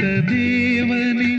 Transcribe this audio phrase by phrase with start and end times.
[0.00, 1.29] ഏകദേവനെ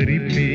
[0.00, 0.49] हरि पे